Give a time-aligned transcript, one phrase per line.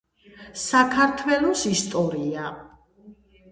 [0.61, 2.49] საქართველოს ისტორია